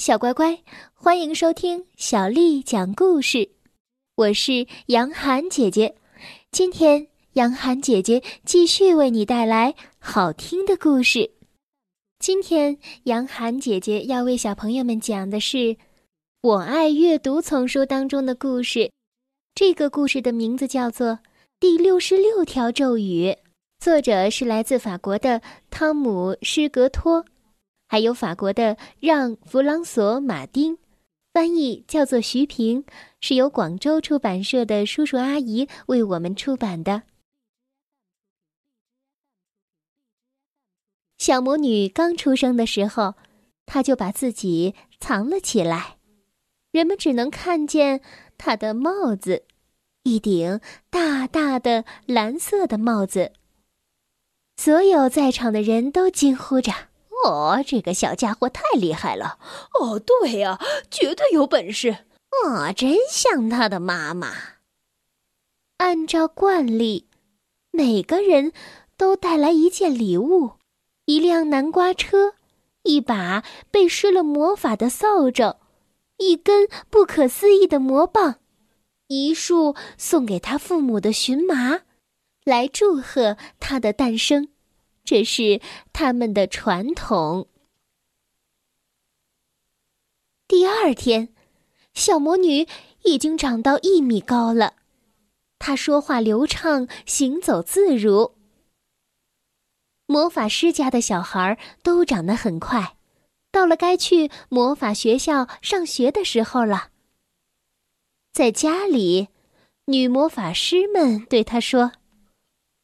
[0.00, 0.58] 小乖乖，
[0.94, 3.50] 欢迎收听小丽讲故事。
[4.14, 5.94] 我是杨涵姐姐，
[6.50, 11.32] 今天杨涵姐姐继续为你带来好听的故事。
[12.18, 15.58] 今天杨涵姐姐要为小朋友们讲的是
[16.40, 18.90] 《我爱阅读》丛书当中的故事。
[19.54, 21.08] 这个故事的名字叫做
[21.60, 23.26] 《第六十六条咒语》，
[23.78, 27.26] 作者是来自法国的汤姆·施格托。
[27.90, 30.78] 还有法国的让·弗朗索·马丁，
[31.32, 32.84] 翻译叫做徐平，
[33.20, 37.02] 是由广州出版社的叔叔阿姨为我们出版的。
[41.18, 43.16] 小魔女刚出生的时候，
[43.66, 45.96] 她就把自己藏了起来，
[46.70, 48.00] 人们只能看见
[48.38, 49.46] 她的帽子，
[50.04, 50.60] 一顶
[50.90, 53.32] 大大的蓝色的帽子。
[54.56, 56.89] 所有在场的人都惊呼着。
[57.24, 59.38] 哦，这个小家伙太厉害了！
[59.78, 60.58] 哦，对呀，
[60.90, 62.04] 绝对有本事！
[62.44, 64.32] 哦，真像他的妈妈。
[65.78, 67.08] 按照惯例，
[67.70, 68.52] 每个人
[68.96, 70.52] 都带来一件礼物：
[71.06, 72.34] 一辆南瓜车，
[72.82, 75.56] 一把被施了魔法的扫帚，
[76.18, 78.36] 一根不可思议的魔棒，
[79.08, 81.80] 一束送给他父母的荨麻，
[82.44, 84.48] 来祝贺他的诞生。
[85.04, 85.60] 这是
[85.92, 87.48] 他们的传统。
[90.46, 91.32] 第二天，
[91.94, 92.66] 小魔女
[93.04, 94.74] 已经长到一米高了，
[95.58, 98.36] 她说话流畅，行走自如。
[100.06, 102.96] 魔法师家的小孩都长得很快，
[103.52, 106.90] 到了该去魔法学校上学的时候了。
[108.32, 109.28] 在家里，
[109.86, 111.92] 女魔法师们对她说。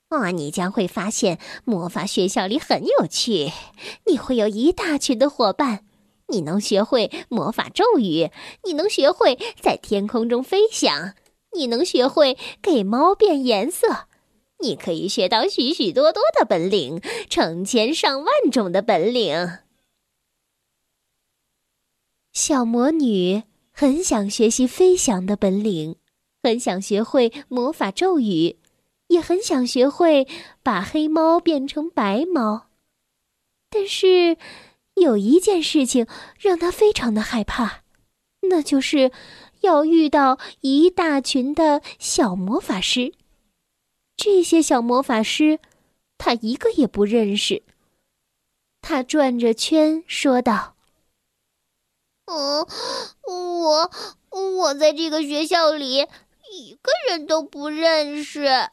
[0.09, 3.51] 哦，你将会发现魔法学校里很有趣。
[4.07, 5.85] 你会有一大群的伙伴，
[6.29, 8.31] 你能学会魔法咒语，
[8.65, 11.15] 你能学会在天空中飞翔，
[11.57, 14.07] 你能学会给猫变颜色，
[14.61, 19.59] 你可以学到许许多多的本领，成千上万种的本领。
[22.33, 23.42] 小魔女
[23.73, 25.97] 很想学习飞翔的本领，
[26.45, 28.59] 很想学会魔法咒语。
[29.08, 30.27] 也很想学会
[30.62, 32.67] 把黑猫变成白猫，
[33.70, 34.36] 但是
[34.94, 36.06] 有一件事情
[36.39, 37.83] 让他非常的害怕，
[38.48, 39.12] 那就是
[39.61, 43.14] 要遇到一大群的小魔法师。
[44.17, 45.61] 这些小魔法师，
[46.18, 47.62] 他一个也不认识。
[48.80, 50.77] 他转着圈说道
[52.27, 52.67] ：“嗯，
[53.27, 53.90] 我
[54.30, 56.06] 我在这个学校里
[56.52, 58.70] 一个人都不认识。”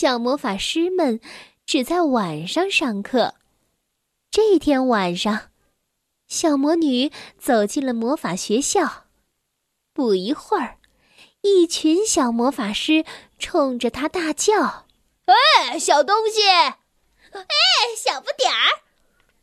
[0.00, 1.18] 小魔法师们
[1.66, 3.34] 只在晚上上课。
[4.30, 5.50] 这天晚上，
[6.28, 9.06] 小魔女走进了魔法学校。
[9.92, 10.78] 不一会儿，
[11.40, 13.04] 一群小魔法师
[13.40, 14.86] 冲着她大叫
[15.26, 16.46] ：“哎，小东西！
[16.46, 16.78] 哎，
[17.96, 18.86] 小不点儿！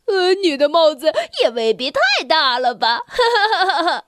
[0.06, 1.12] 呃，你的帽子
[1.42, 3.16] 也未必太大了吧？”哈
[3.58, 4.06] 哈哈哈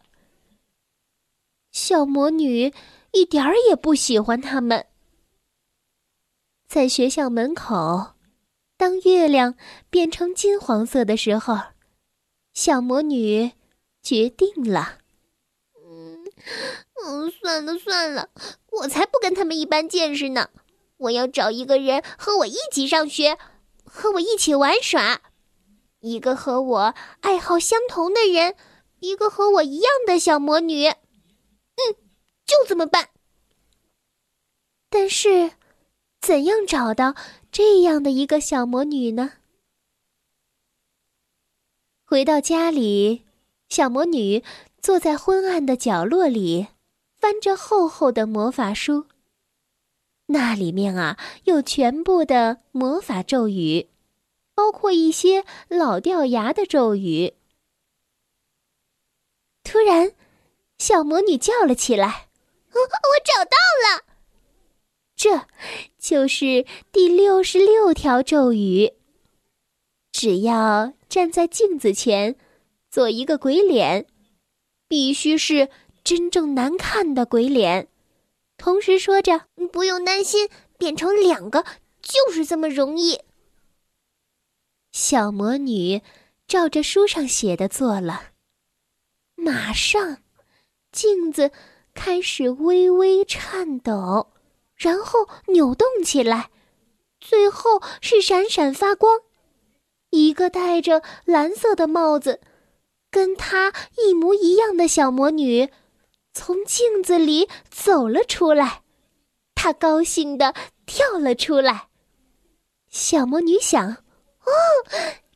[1.74, 2.74] 小魔女
[3.12, 4.86] 一点儿也不喜欢他们。
[6.68, 8.16] 在学校门口，
[8.76, 9.56] 当月亮
[9.90, 11.58] 变成金黄色的时候，
[12.54, 13.54] 小魔女
[14.04, 15.00] 决定了
[15.82, 18.30] ：“嗯，算了算了，
[18.70, 20.50] 我才不跟他们一般见识呢！
[20.98, 23.38] 我要找一个人和我一起上学，
[23.86, 25.22] 和我一起玩耍，
[26.02, 28.56] 一个和我爱好相同的人，
[29.00, 30.88] 一个和我一样的小魔女。
[30.88, 31.96] 嗯，
[32.46, 33.08] 就这么办。
[34.90, 35.52] 但是。”
[36.28, 37.16] 怎样找到
[37.54, 39.32] 这样的一个小魔女呢？
[42.04, 43.24] 回到家里，
[43.70, 44.44] 小魔女
[44.82, 46.68] 坐在昏暗的角落里，
[47.18, 49.06] 翻着厚厚的魔法书。
[50.26, 53.88] 那里面啊，有全部的魔法咒语，
[54.54, 57.36] 包括一些老掉牙的咒语。
[59.64, 60.12] 突然，
[60.78, 62.28] 小魔女叫了起来
[62.76, 62.80] ：“我
[63.24, 64.04] 找到了！”
[65.18, 65.48] 这
[65.98, 68.94] 就是第六十六条咒语。
[70.12, 72.36] 只要站在镜子前，
[72.92, 74.06] 做一个鬼脸，
[74.88, 75.70] 必须是
[76.04, 77.88] 真正难看的鬼脸，
[78.58, 81.66] 同时说着“不用担心，变成两个
[82.00, 83.22] 就是这么容易。”
[84.94, 86.04] 小魔女
[86.48, 88.34] 照着书上写的做了，
[89.36, 90.20] 马上
[90.92, 91.52] 镜子
[91.96, 94.28] 开始微微颤抖。
[94.78, 96.52] 然后扭动起来，
[97.20, 99.22] 最后是闪闪发光。
[100.12, 102.40] 一个戴着蓝色的帽子、
[103.12, 105.70] 跟她一模一样的小魔女
[106.34, 108.84] 从镜子里走了出来。
[109.56, 110.54] 她高兴地
[110.86, 111.90] 跳了出来。
[112.90, 113.84] 小魔女想
[114.46, 114.52] ：“哦，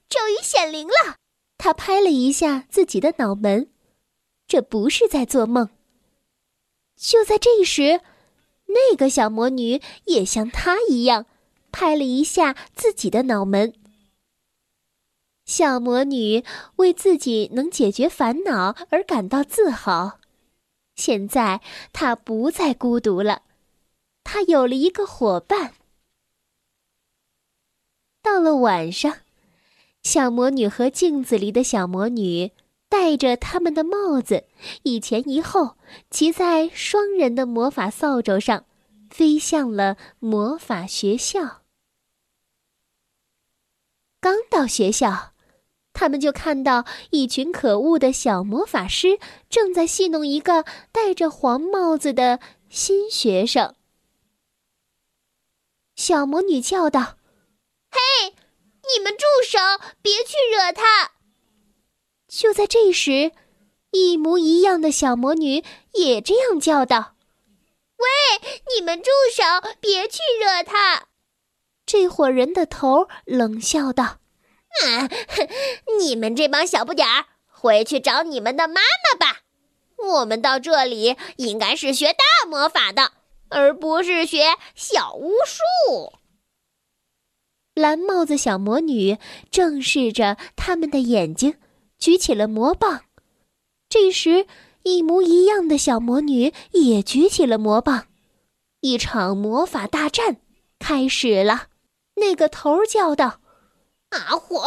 [0.08, 1.18] 终于显灵了！”
[1.58, 3.72] 她拍了一下自己的脑门，
[4.48, 5.70] 这不是在做梦。
[6.96, 8.02] 就在这时，
[8.74, 11.26] 那个小魔女也像她一样，
[11.72, 13.74] 拍了一下自己的脑门。
[15.46, 16.44] 小魔女
[16.78, 20.20] 为自己能解决烦恼而感到自豪。
[20.96, 23.42] 现在她不再孤独了，
[24.24, 25.74] 她有了一个伙伴。
[28.22, 29.18] 到了晚上，
[30.04, 32.52] 小魔女和镜子里的小魔女
[32.92, 34.44] 戴着他们的帽子，
[34.84, 35.78] 一前一后
[36.10, 38.66] 骑在双人的魔法扫帚上，
[39.10, 41.62] 飞向了魔法学校。
[44.20, 45.32] 刚到学校，
[45.94, 49.18] 他们就看到一群可恶的小魔法师
[49.50, 53.74] 正在戏弄一个戴着黄帽子的新学生。
[55.96, 57.16] 小魔女叫道。
[57.90, 58.36] 嘿，
[58.84, 59.58] 你们住手！
[60.02, 61.14] 别去惹他。
[62.32, 63.34] 就在这时，
[63.92, 67.16] 一模一样的小魔女也这样叫道
[68.00, 68.08] ：“喂，
[68.74, 69.44] 你们住手！
[69.82, 71.08] 别去惹他。”
[71.86, 74.20] 这伙人的头冷笑道
[74.82, 75.10] ：“啊，
[76.00, 79.42] 你们这帮小不点儿，回去找你们的妈妈吧。
[79.98, 83.12] 我们到这里应该是学大魔法的，
[83.50, 86.14] 而不是学小巫术。”
[87.76, 89.18] 蓝帽子小魔女
[89.50, 91.58] 正视着他们的眼睛，
[92.02, 93.06] 举起了魔棒。
[93.88, 94.48] 这时，
[94.84, 98.08] 一模一样的小魔女也举起了魔棒。
[98.82, 100.42] 一场魔法大战
[100.80, 101.68] 开始了。
[102.16, 103.40] 那个头叫道
[104.10, 104.66] ：“啊，火！”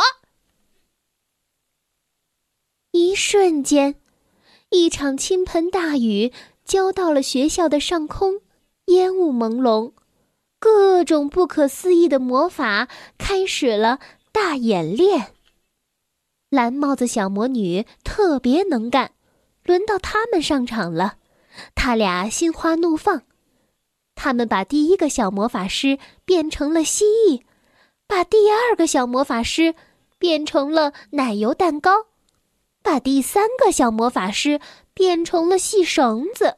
[2.93, 3.97] 一瞬间，
[4.71, 6.33] 一场倾盆大雨
[6.65, 8.41] 浇到了学校的上空，
[8.87, 9.93] 烟雾朦胧。
[10.61, 12.89] 各种不可思议的魔法
[13.19, 13.99] 开始了
[14.31, 15.34] 大演练。
[16.55, 19.11] 蓝帽子小魔女特别能干，
[19.65, 21.17] 轮到他们上场了。
[21.75, 23.23] 他俩心花怒放，
[24.15, 27.43] 他们把第一个小魔法师变成了蜥蜴，
[28.07, 29.75] 把第二个小魔法师
[30.17, 32.07] 变成了奶油蛋糕，
[32.85, 34.61] 把第三个小魔法师
[34.95, 36.55] 变成了细绳子。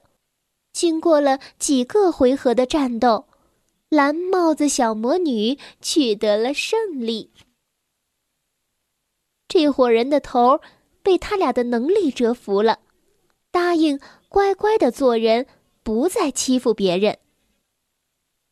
[0.74, 3.24] 经过了几个回合的战斗。
[3.88, 7.30] 蓝帽子小魔女取得了胜利。
[9.48, 10.60] 这伙人的头
[11.02, 12.80] 被他俩的能力折服了，
[13.50, 15.46] 答应乖乖的做人，
[15.82, 17.18] 不再欺负别人。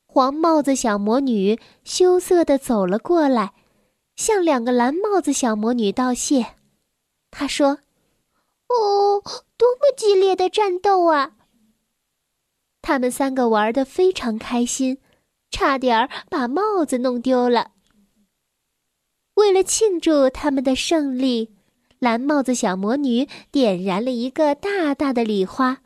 [0.07, 3.53] 黄帽子小魔女羞涩的走了过来，
[4.17, 6.55] 向两个蓝帽子小魔女道谢。
[7.31, 7.79] 她说
[8.69, 9.21] ：“哦，
[9.57, 11.33] 多么激烈的战斗啊！”
[12.81, 14.99] 他们三个玩的非常开心。
[15.51, 17.74] 差点把帽子弄丢了。
[19.35, 21.51] 为了庆祝他们的胜利，
[21.99, 25.83] 蓝帽子小魔女点燃了一个大大的礼花。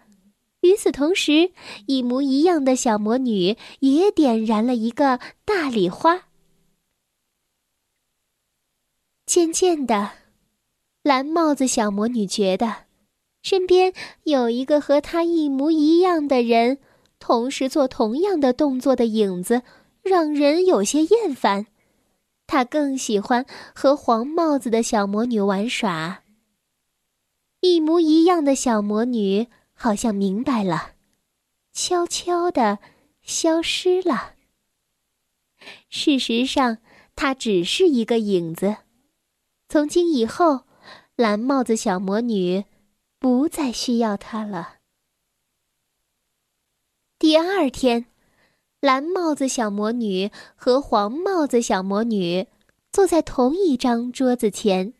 [0.60, 1.52] 与此同时，
[1.86, 6.24] 一模一样的小魔女也点燃了一个大礼花。
[9.24, 10.10] 渐渐的，
[11.02, 12.84] 蓝帽子小魔女觉得，
[13.42, 13.92] 身边
[14.24, 16.78] 有一个和她一模一样的人。
[17.20, 19.62] 同时做同样的动作的影子，
[20.02, 21.66] 让人有些厌烦。
[22.48, 26.24] 他更喜欢和黄帽子的小魔女玩耍。
[27.60, 30.92] 一模一样的小魔女好像明白了，
[31.72, 32.78] 悄悄地
[33.22, 34.34] 消失了。
[35.90, 36.78] 事实上，
[37.14, 38.78] 她只是一个影子。
[39.68, 40.62] 从今以后，
[41.16, 42.64] 蓝帽子小魔女
[43.18, 44.76] 不再需要她了。
[47.18, 48.06] 第二天，
[48.80, 52.46] 蓝帽子小魔女和黄帽子小魔女
[52.92, 54.94] 坐在同一张桌子前。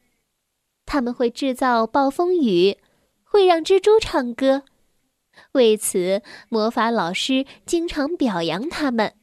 [0.85, 2.79] 他们会制造暴风雨，
[3.23, 4.65] 会让蜘蛛唱歌。
[5.53, 9.15] 为此，魔法老师经常表扬他们。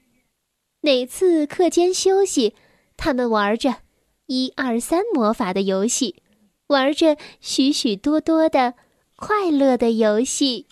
[0.80, 2.56] 每次课间休息，
[2.96, 3.80] 他们玩着
[4.28, 6.24] “一二三”魔法的游戏，
[6.68, 8.76] 玩着许许多多的
[9.18, 10.68] 快乐的游戏。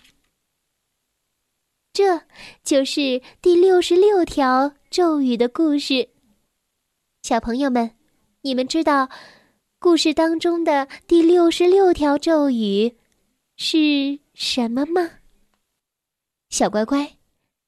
[1.94, 2.22] 这
[2.64, 6.08] 就是第六十六条咒语的故事。
[7.22, 7.92] 小朋友们，
[8.42, 9.08] 你们知道
[9.78, 12.96] 故事当中的第六十六条咒语
[13.56, 15.08] 是什么吗？
[16.50, 17.12] 小乖乖，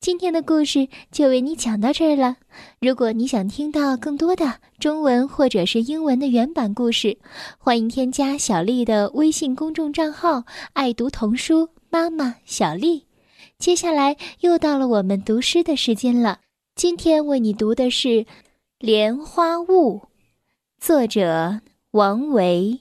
[0.00, 2.38] 今天的故事就为你讲到这儿了。
[2.80, 7.16] 如果你想听到更多的中文或者是英文的原版故事，
[7.59, 10.42] 欢迎添加小丽的微信公众账号
[10.75, 13.05] “爱读童书妈妈小丽”。
[13.58, 16.40] 接下来又到了我们读诗的时间了。
[16.75, 18.08] 今天为你读的是
[18.78, 19.98] 《莲花坞》，
[20.78, 22.80] 作者王维。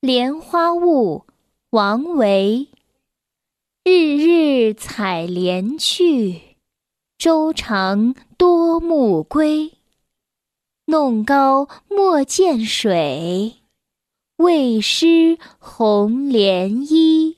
[0.00, 1.24] 莲花坞，
[1.70, 2.68] 王维。
[3.84, 6.56] 日日采莲去，
[7.16, 9.72] 洲长多暮归。
[10.86, 13.54] 弄篙莫溅水，
[14.36, 17.37] 畏湿红莲衣。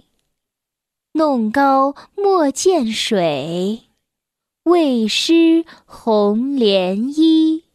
[1.13, 3.81] 弄篙莫溅水，
[4.63, 7.65] 畏湿红莲衣。